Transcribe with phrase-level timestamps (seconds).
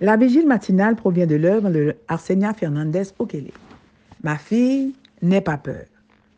[0.00, 3.50] La vigile matinale provient de l'œuvre de Arsenia Fernandez Okele.
[4.22, 5.84] Ma fille, n'aie pas peur.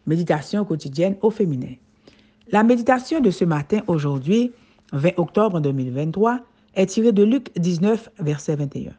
[0.06, 1.74] Méditation quotidienne au féminin.
[2.52, 4.52] La méditation de ce matin, aujourd'hui,
[4.92, 6.40] 20 octobre 2023,
[6.76, 8.92] est tirée de Luc 19, verset 21.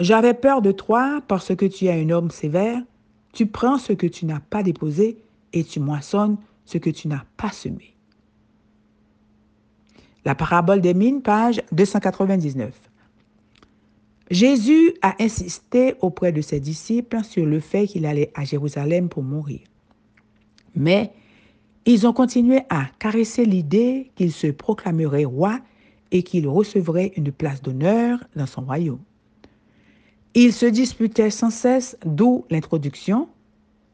[0.00, 2.82] J'avais peur de toi parce que tu es un homme sévère.
[3.32, 5.16] Tu prends ce que tu n'as pas déposé
[5.52, 7.94] et tu moissonnes ce que tu n'as pas semé.
[10.24, 12.91] La parabole des mines, page 299.
[14.32, 19.22] Jésus a insisté auprès de ses disciples sur le fait qu'il allait à Jérusalem pour
[19.22, 19.60] mourir.
[20.74, 21.12] Mais
[21.84, 25.60] ils ont continué à caresser l'idée qu'il se proclamerait roi
[26.12, 29.02] et qu'il recevrait une place d'honneur dans son royaume.
[30.32, 33.28] Ils se disputaient sans cesse, d'où l'introduction.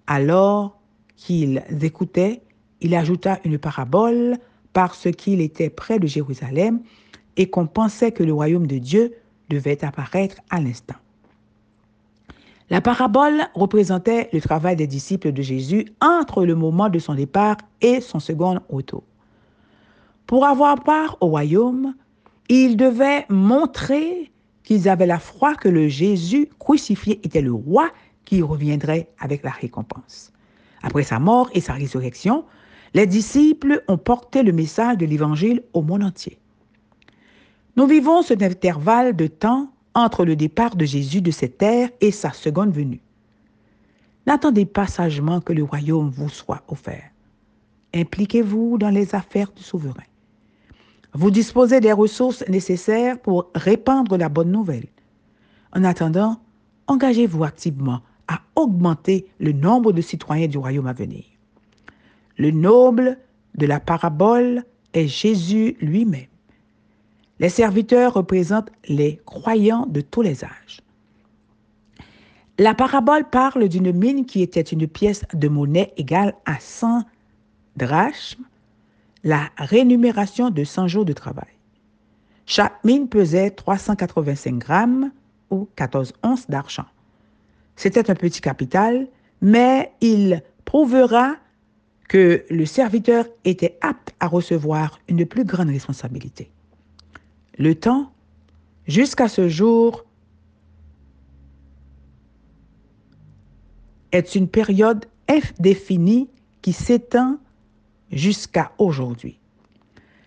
[0.06, 0.80] Alors
[1.16, 2.42] qu'ils écoutaient,
[2.80, 4.36] il ajouta une parabole
[4.73, 6.80] parce qu'il était près de Jérusalem
[7.36, 9.14] et qu'on pensait que le royaume de Dieu
[9.48, 10.97] devait apparaître à l'instant.
[12.70, 17.56] La parabole représentait le travail des disciples de Jésus entre le moment de son départ
[17.81, 19.03] et son second retour.
[20.27, 21.95] Pour avoir part au royaume,
[22.50, 24.31] ils devaient montrer
[24.64, 27.89] qu'ils avaient la foi que le Jésus crucifié était le roi
[28.27, 30.30] qui reviendrait avec la récompense.
[30.83, 32.45] Après sa mort et sa résurrection,
[32.92, 36.39] les disciples ont porté le message de l'Évangile au monde entier.
[37.79, 42.11] Nous vivons cet intervalle de temps entre le départ de Jésus de cette terre et
[42.11, 43.01] sa seconde venue.
[44.27, 47.09] N'attendez pas sagement que le royaume vous soit offert.
[47.95, 50.03] Impliquez-vous dans les affaires du souverain.
[51.15, 54.89] Vous disposez des ressources nécessaires pour répandre la bonne nouvelle.
[55.73, 56.41] En attendant,
[56.89, 61.23] engagez-vous activement à augmenter le nombre de citoyens du royaume à venir.
[62.39, 63.19] Le noble
[63.55, 66.27] de la parabole est Jésus lui-même.
[67.41, 70.81] Les serviteurs représentent les croyants de tous les âges.
[72.58, 77.05] La parabole parle d'une mine qui était une pièce de monnaie égale à 100
[77.77, 78.42] drachmes,
[79.23, 81.48] la rémunération de 100 jours de travail.
[82.46, 85.13] Chaque mine pesait 385 grammes
[85.51, 86.86] ou 14 onces d'argent.
[87.77, 89.07] C'était un petit capital,
[89.40, 91.36] mais il prouvera
[92.08, 96.51] que le serviteur était apte à recevoir une plus grande responsabilité.
[97.58, 98.13] Le temps,
[98.86, 100.05] jusqu'à ce jour,
[104.13, 106.29] est une période indéfinie
[106.63, 107.39] qui s'étend
[108.13, 109.39] jusqu'à aujourd'hui.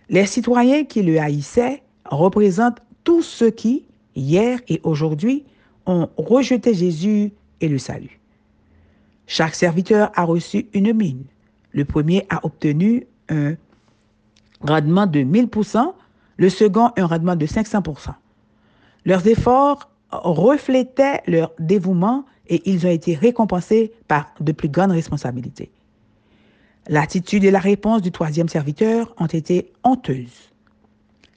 [0.10, 5.46] Les citoyens qui le haïssaient représentent tous ceux qui, hier et aujourd'hui,
[5.86, 7.32] ont rejeté Jésus
[7.62, 8.20] et le salut.
[9.26, 11.24] Chaque serviteur a reçu une mine.
[11.72, 13.56] Le premier a obtenu un
[14.60, 15.94] rendement de 1000%,
[16.42, 18.16] le second un rendement de 500%
[19.06, 25.70] Leurs efforts reflétaient leur dévouement et ils ont été récompensés par de plus grandes responsabilités.
[26.88, 30.52] L'attitude et la réponse du troisième serviteur ont été honteuses.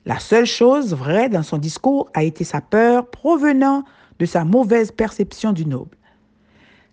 [0.06, 3.84] La seule chose vraie dans son discours a été sa peur provenant
[4.18, 5.98] de sa mauvaise perception du noble.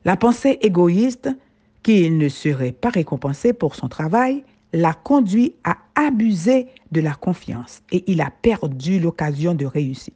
[0.04, 1.30] La pensée égoïste
[1.82, 7.82] qu'il ne serait pas récompensé pour son travail l'a conduit à abuser de la confiance
[7.92, 10.14] et il a perdu l'occasion de réussir.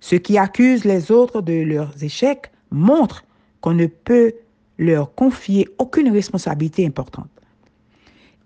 [0.00, 3.24] Ceux qui accusent les autres de leurs échecs montrent
[3.60, 4.34] qu'on ne peut
[4.78, 7.30] leur confier aucune responsabilité importante.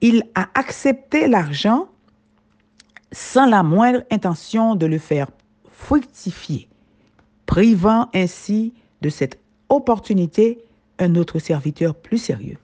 [0.00, 1.88] Il a accepté l'argent
[3.12, 5.28] sans la moindre intention de le faire
[5.70, 6.68] fructifier,
[7.44, 9.38] privant ainsi de cette
[9.68, 10.58] opportunité
[10.98, 12.58] un autre serviteur plus sérieux.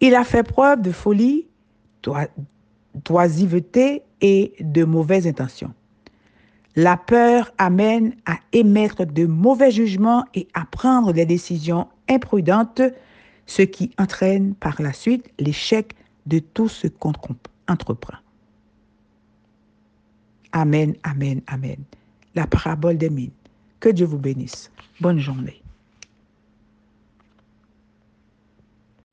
[0.00, 1.46] Il a fait preuve de folie
[2.02, 5.72] d'oisiveté et de mauvaises intentions.
[6.76, 12.82] La peur amène à émettre de mauvais jugements et à prendre des décisions imprudentes,
[13.46, 15.94] ce qui entraîne par la suite l'échec
[16.26, 17.12] de tout ce qu'on
[17.68, 18.18] entreprend.
[20.52, 21.78] Amen, amen, amen.
[22.34, 23.30] La parabole des mines.
[23.80, 24.70] Que Dieu vous bénisse.
[25.00, 25.59] Bonne journée.